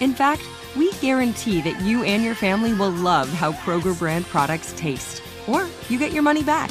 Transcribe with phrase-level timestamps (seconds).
[0.00, 0.42] In fact,
[0.76, 5.66] we guarantee that you and your family will love how Kroger brand products taste, or
[5.88, 6.70] you get your money back.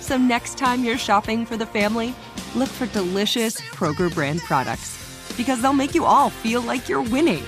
[0.00, 2.14] So next time you're shopping for the family,
[2.54, 5.00] look for delicious Kroger brand products
[5.36, 7.42] because they'll make you all feel like you're winning.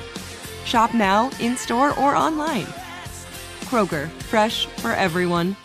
[0.65, 2.67] Shop now, in store, or online.
[3.67, 5.57] Kroger, fresh for everyone.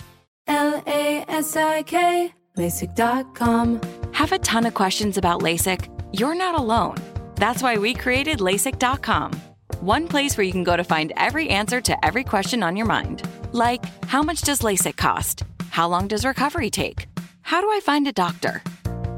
[0.48, 3.80] L A S I K, LASIK.com.
[4.12, 5.88] Have a ton of questions about LASIK?
[6.12, 6.98] You're not alone.
[7.36, 9.51] That's why we created LASIK.com.
[9.82, 12.86] One place where you can go to find every answer to every question on your
[12.86, 13.24] mind.
[13.52, 15.42] Like, how much does LASIK cost?
[15.72, 17.08] How long does recovery take?
[17.42, 18.62] How do I find a doctor?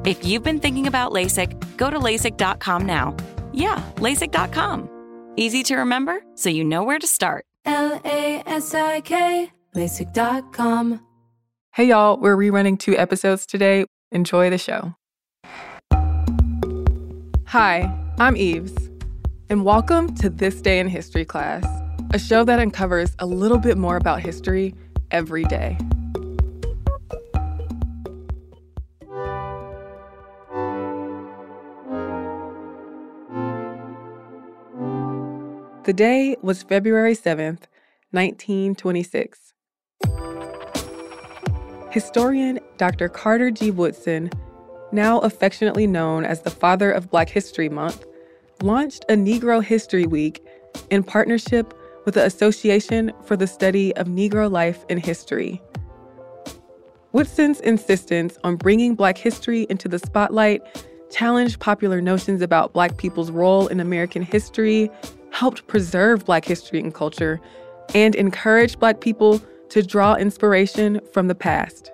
[0.06, 3.14] If you've been thinking about LASIK, go to LASIK.com now.
[3.52, 4.90] Yeah, LASIK.com.
[5.36, 7.44] Easy to remember, so you know where to start.
[7.66, 11.06] L A S I K, LASIK.com.
[11.74, 13.84] Hey y'all, we're rerunning two episodes today.
[14.14, 14.96] Enjoy the show.
[17.48, 18.83] Hi, I'm Eves,
[19.54, 21.64] and welcome to This Day in History class,
[22.12, 24.74] a show that uncovers a little bit more about history
[25.12, 25.78] every day.
[35.84, 37.68] The day was February 7th,
[38.10, 39.54] 1926.
[41.92, 43.08] Historian Dr.
[43.08, 43.70] Carter G.
[43.70, 44.32] Woodson,
[44.92, 48.08] now affectionately known as the father of Black History Month,
[48.62, 50.46] launched a Negro History Week
[50.90, 51.74] in partnership
[52.06, 55.62] with the Association for the Study of Negro Life and History.
[57.12, 60.62] Woodson's insistence on bringing Black history into the spotlight
[61.12, 64.90] challenged popular notions about Black people's role in American history
[65.32, 67.40] helped preserve Black history and culture,
[67.94, 71.92] and encouraged Black people to draw inspiration from the past.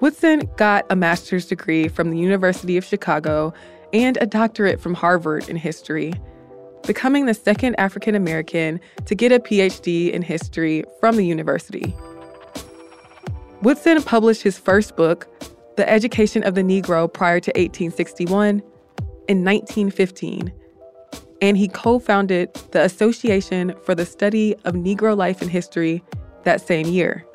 [0.00, 3.52] Woodson got a master's degree from the University of Chicago
[3.92, 6.12] and a doctorate from Harvard in history,
[6.86, 11.94] becoming the second African American to get a PhD in history from the university.
[13.62, 15.28] Woodson published his first book,
[15.76, 18.62] The Education of the Negro Prior to 1861,
[19.28, 20.52] in 1915
[21.42, 26.02] and he co founded the Association for the Study of Negro Life and History
[26.44, 27.26] that same year.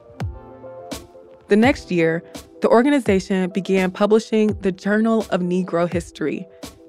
[1.50, 2.24] The next year,
[2.62, 6.48] the organization began publishing the Journal of Negro History,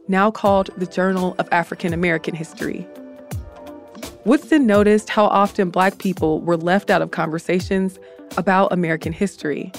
[0.08, 2.86] now called the Journal of African American History.
[4.24, 7.98] Woodson noticed how often Black people were left out of conversations
[8.36, 9.72] about American history.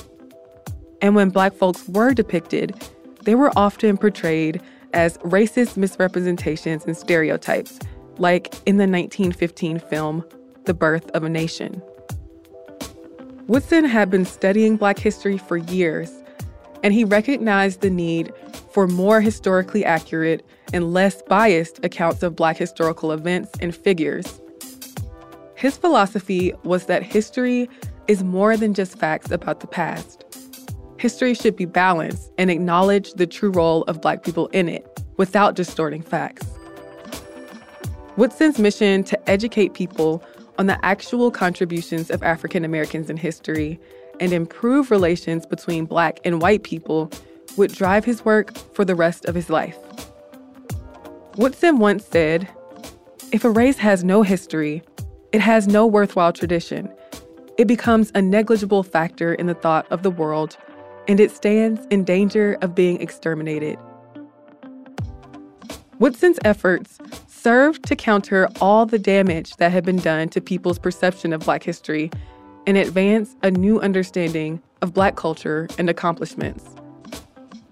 [1.01, 2.75] And when Black folks were depicted,
[3.23, 4.61] they were often portrayed
[4.93, 7.79] as racist misrepresentations and stereotypes,
[8.17, 10.23] like in the 1915 film
[10.65, 11.81] The Birth of a Nation.
[13.49, 16.11] Woodson had been studying Black history for years,
[16.83, 18.31] and he recognized the need
[18.71, 24.39] for more historically accurate and less biased accounts of Black historical events and figures.
[25.55, 27.67] His philosophy was that history
[28.07, 30.23] is more than just facts about the past
[30.99, 34.85] history should be balanced and acknowledge the true role of Black people in it
[35.17, 36.45] without distorting facts.
[38.17, 40.21] Woodson's mission to educate people
[40.59, 43.79] on the actual contributions of African Americans in history
[44.19, 47.09] and improve relations between Black and white people
[47.55, 49.77] would drive his work for the rest of his life.
[51.37, 52.49] Woodson once said,
[53.31, 54.83] If a race has no history,
[55.31, 56.93] it has no worthwhile tradition.
[57.57, 60.57] It becomes a negligible factor in the thought of the world
[61.07, 63.79] and it stands in danger of being exterminated.
[65.99, 66.99] Woodson's efforts
[67.41, 71.63] served to counter all the damage that had been done to people's perception of Black
[71.63, 72.11] history
[72.67, 76.65] and advance a new understanding of Black culture and accomplishments.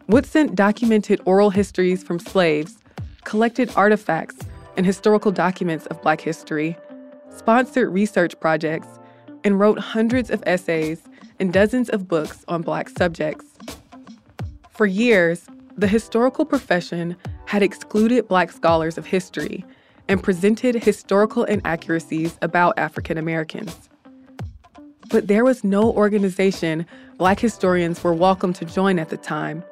[0.07, 2.77] Woodson documented oral histories from slaves,
[3.25, 4.37] collected artifacts
[4.77, 6.77] and historical documents of Black history,
[7.35, 8.87] sponsored research projects,
[9.43, 11.01] and wrote hundreds of essays
[11.39, 13.45] and dozens of books on Black subjects.
[14.69, 17.17] For years, the historical profession
[17.47, 19.63] had excluded Black scholars of history
[20.09, 23.89] and presented historical inaccuracies about African Americans.
[25.09, 26.85] But there was no organization
[27.17, 29.63] Black historians were welcome to join at the time.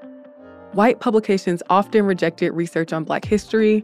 [0.71, 3.83] White publications often rejected research on Black history,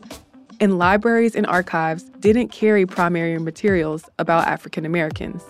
[0.62, 5.44] and libraries and archives didn't carry primary materials about African Americans.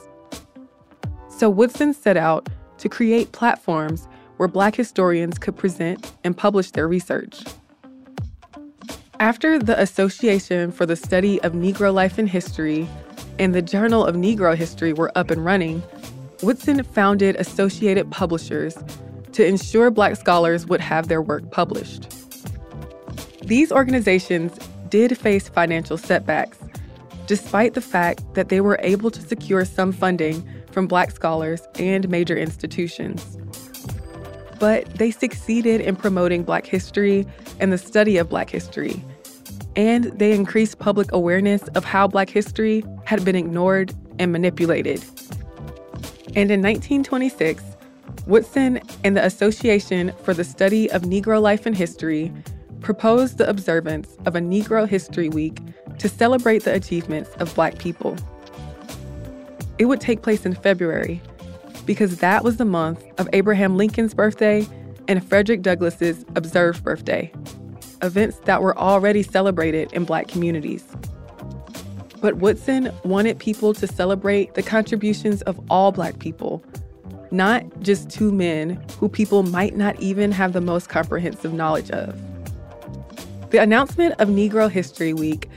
[1.29, 2.49] So Woodson set out
[2.79, 4.07] to create platforms
[4.38, 7.43] where Black historians could present and publish their research.
[9.21, 12.89] After the Association for the Study of Negro Life and History
[13.38, 15.83] and the Journal of Negro History were up and running,
[16.41, 18.75] Woodson founded Associated Publishers
[19.33, 22.12] to ensure Black scholars would have their work published.
[23.44, 24.57] These organizations
[24.89, 26.57] did face financial setbacks,
[27.27, 32.09] despite the fact that they were able to secure some funding from Black scholars and
[32.09, 33.38] major institutions.
[34.59, 37.27] But they succeeded in promoting Black history
[37.59, 39.03] and the study of Black history
[39.75, 45.03] and they increased public awareness of how Black history had been ignored and manipulated.
[46.35, 47.63] And in 1926,
[48.27, 52.31] Woodson and the Association for the Study of Negro Life and History
[52.81, 55.59] proposed the observance of a Negro History Week
[56.00, 58.15] to celebrate the achievements of Black people.
[59.77, 61.21] It would take place in February
[61.85, 64.67] because that was the month of Abraham Lincoln's birthday
[65.07, 67.31] and Frederick Douglass's observed birthday
[68.01, 70.86] events that were already celebrated in Black communities.
[72.21, 76.63] But Woodson wanted people to celebrate the contributions of all Black people,
[77.31, 82.19] not just two men who people might not even have the most comprehensive knowledge of.
[83.50, 85.50] The announcement of Negro History Week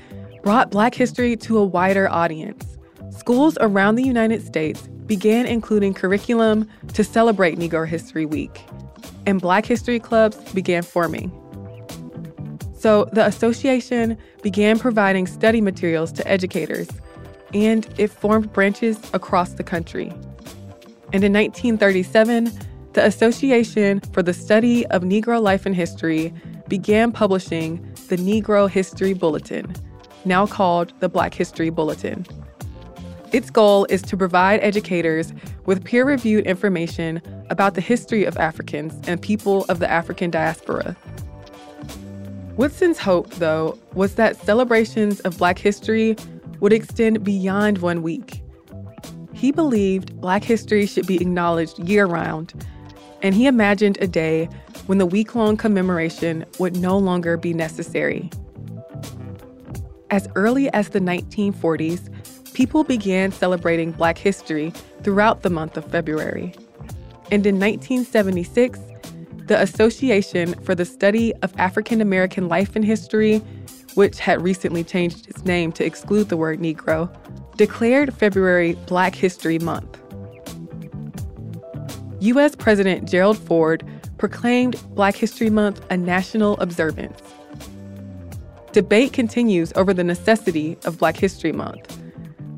[0.43, 2.77] brought Black history to a wider audience.
[3.11, 8.63] Schools around the United States began including curriculum to celebrate Negro History Week,
[9.27, 11.31] and Black history clubs began forming.
[12.85, 16.87] So the association began providing study materials to educators,
[17.55, 20.09] and it formed branches across the country.
[21.15, 22.53] And in 1937,
[22.93, 26.31] the Association for the Study of Negro Life and History
[26.69, 29.75] began publishing the Negro History Bulletin,
[30.27, 32.27] now called the Black History Bulletin.
[33.33, 35.33] Its goal is to provide educators
[35.65, 40.95] with peer reviewed information about the history of Africans and people of the African diaspora.
[42.57, 46.17] Woodson's hope, though, was that celebrations of Black history
[46.61, 48.43] would extend beyond one week.
[49.33, 52.55] He believed Black history should be acknowledged year round,
[53.23, 54.49] and he imagined a day
[54.87, 58.31] when the week long commemoration would no longer be necessary.
[60.11, 62.09] As early as the 1940s,
[62.55, 64.73] people began celebrating Black history
[65.03, 66.55] throughout the month of February.
[67.33, 68.79] And in 1976,
[69.47, 73.39] the Association for the Study of African American Life and History,
[73.95, 77.15] which had recently changed its name to exclude the word Negro,
[77.57, 80.01] declared February Black History Month.
[82.21, 82.57] U.S.
[82.57, 83.87] President Gerald Ford
[84.17, 87.21] proclaimed Black History Month a national observance.
[88.73, 92.01] Debate continues over the necessity of Black History Month.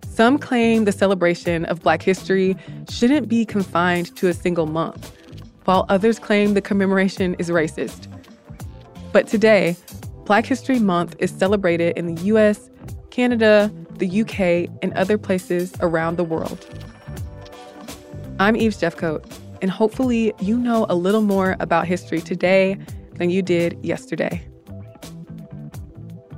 [0.09, 2.57] Some claim the celebration of Black history
[2.89, 5.16] shouldn't be confined to a single month
[5.67, 8.09] while others claim the commemoration is racist.
[9.13, 9.77] But today,
[10.25, 12.71] Black History Month is celebrated in the US,
[13.11, 16.65] Canada, the UK, and other places around the world.
[18.39, 19.25] I'm Eve Jeffcoat,
[19.61, 22.79] and hopefully, you know a little more about history today
[23.15, 24.47] than you did yesterday.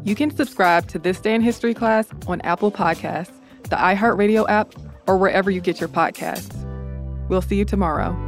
[0.05, 4.75] You can subscribe to This Day in History class on Apple Podcasts, the iHeartRadio app,
[5.07, 6.55] or wherever you get your podcasts.
[7.29, 8.28] We'll see you tomorrow.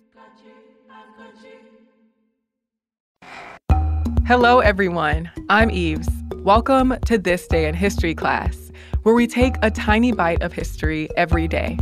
[4.31, 5.29] Hello, everyone.
[5.49, 6.07] I'm Eves.
[6.37, 8.71] Welcome to This Day in History class,
[9.03, 11.77] where we take a tiny bite of history every day.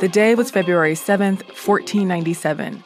[0.00, 2.84] The day was February 7th, 1497.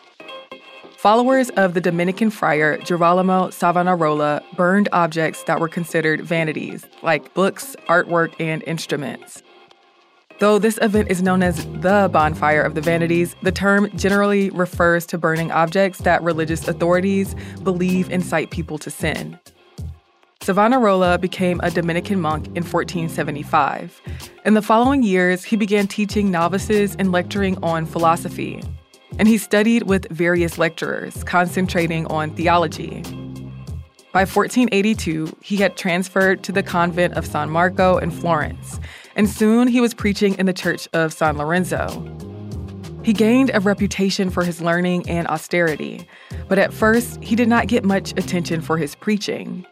[0.97, 7.75] Followers of the Dominican friar Girolamo Savonarola burned objects that were considered vanities, like books,
[7.89, 9.43] artwork, and instruments.
[10.41, 15.07] Though this event is known as the Bonfire of the Vanities, the term generally refers
[15.07, 19.39] to burning objects that religious authorities believe incite people to sin.
[20.43, 24.03] Savonarola became a Dominican monk in 1475.
[24.45, 28.63] In the following years, he began teaching novices and lecturing on philosophy.
[29.19, 33.03] And he studied with various lecturers, concentrating on theology.
[34.13, 38.79] By 1482, he had transferred to the convent of San Marco in Florence,
[39.17, 41.89] and soon he was preaching in the church of San Lorenzo.
[43.03, 46.09] He gained a reputation for his learning and austerity,
[46.49, 49.67] but at first he did not get much attention for his preaching.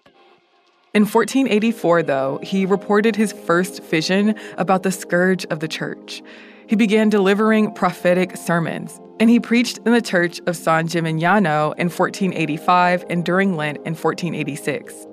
[0.94, 6.22] In 1484, though, he reported his first vision about the scourge of the church.
[6.66, 11.88] He began delivering prophetic sermons, and he preached in the church of San Gimignano in
[11.88, 15.06] 1485 and during Lent in 1486.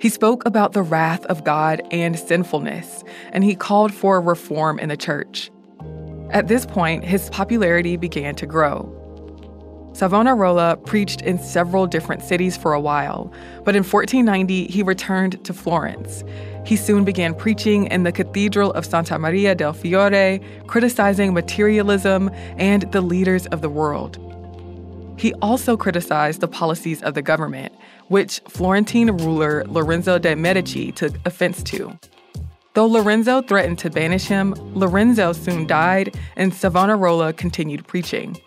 [0.00, 3.02] He spoke about the wrath of God and sinfulness,
[3.32, 5.50] and he called for reform in the church.
[6.30, 8.94] At this point, his popularity began to grow.
[9.94, 13.32] Savonarola preached in several different cities for a while,
[13.64, 16.22] but in 1490 he returned to Florence.
[16.64, 22.82] He soon began preaching in the Cathedral of Santa Maria del Fiore, criticizing materialism and
[22.92, 24.27] the leaders of the world.
[25.18, 27.74] He also criticized the policies of the government,
[28.06, 31.98] which Florentine ruler Lorenzo de' Medici took offense to.
[32.74, 38.40] Though Lorenzo threatened to banish him, Lorenzo soon died and Savonarola continued preaching.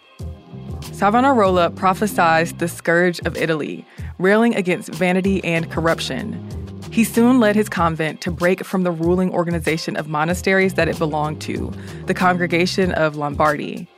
[0.93, 3.85] Savonarola prophesied the scourge of Italy,
[4.17, 6.47] railing against vanity and corruption.
[6.91, 10.97] He soon led his convent to break from the ruling organization of monasteries that it
[10.97, 11.73] belonged to,
[12.05, 13.89] the Congregation of Lombardy.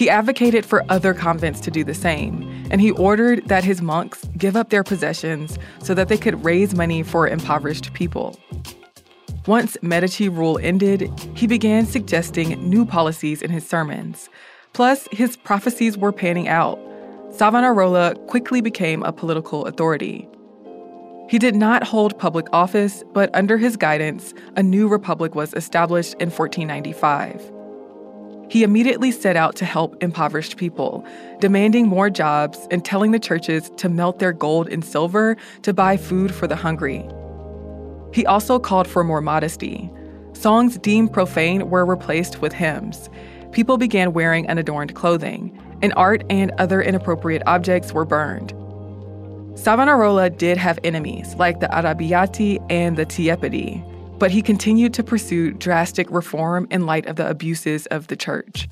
[0.00, 4.24] He advocated for other convents to do the same, and he ordered that his monks
[4.38, 8.34] give up their possessions so that they could raise money for impoverished people.
[9.46, 14.30] Once Medici rule ended, he began suggesting new policies in his sermons.
[14.72, 16.80] Plus, his prophecies were panning out.
[17.30, 20.26] Savonarola quickly became a political authority.
[21.28, 26.14] He did not hold public office, but under his guidance, a new republic was established
[26.14, 27.52] in 1495.
[28.50, 31.06] He immediately set out to help impoverished people,
[31.38, 35.96] demanding more jobs and telling the churches to melt their gold and silver to buy
[35.96, 37.08] food for the hungry.
[38.12, 39.88] He also called for more modesty.
[40.32, 43.08] Songs deemed profane were replaced with hymns.
[43.52, 48.52] People began wearing unadorned clothing, and art and other inappropriate objects were burned.
[49.56, 53.84] Savonarola did have enemies like the Arrabbiati and the Tiepidi,
[54.20, 58.68] but he continued to pursue drastic reform in light of the abuses of the church.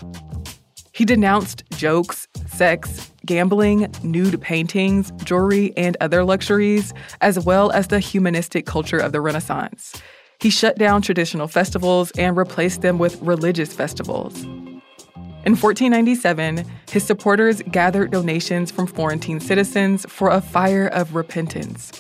[0.93, 7.99] He denounced jokes, sex, gambling, nude paintings, jewelry, and other luxuries, as well as the
[7.99, 10.01] humanistic culture of the Renaissance.
[10.41, 14.43] He shut down traditional festivals and replaced them with religious festivals.
[15.45, 21.93] In 1497, his supporters gathered donations from Florentine citizens for a fire of repentance.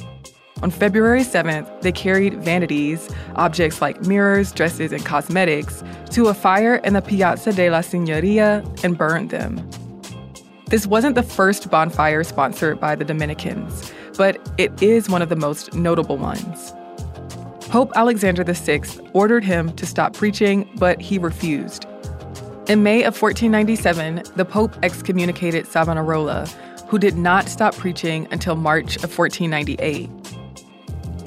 [0.60, 6.76] On February 7th, they carried vanities, objects like mirrors, dresses, and cosmetics, to a fire
[6.76, 9.68] in the Piazza della Signoria and burned them.
[10.66, 15.36] This wasn't the first bonfire sponsored by the Dominicans, but it is one of the
[15.36, 16.74] most notable ones.
[17.68, 21.86] Pope Alexander VI ordered him to stop preaching, but he refused.
[22.68, 26.46] In May of 1497, the Pope excommunicated Savonarola,
[26.88, 30.10] who did not stop preaching until March of 1498.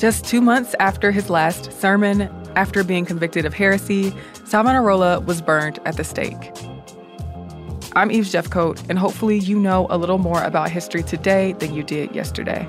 [0.01, 2.23] Just two months after his last sermon,
[2.55, 4.11] after being convicted of heresy,
[4.45, 6.51] Savonarola was burned at the stake.
[7.95, 11.83] I'm Eve Jeffcoat, and hopefully you know a little more about history today than you
[11.83, 12.67] did yesterday.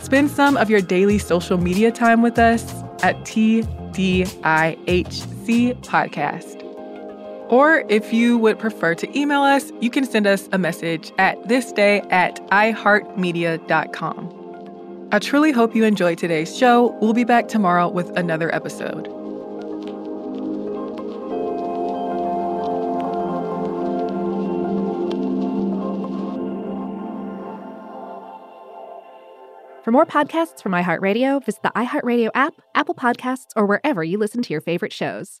[0.00, 2.64] Spend some of your daily social media time with us
[3.04, 4.34] at TDIHC
[5.84, 6.62] Podcast.
[7.48, 11.40] Or if you would prefer to email us, you can send us a message at
[11.44, 14.33] thisday at iheartmedia.com.
[15.14, 16.98] I truly hope you enjoyed today's show.
[17.00, 19.06] We'll be back tomorrow with another episode.
[29.84, 34.42] For more podcasts from iHeartRadio, visit the iHeartRadio app, Apple Podcasts, or wherever you listen
[34.42, 35.40] to your favorite shows.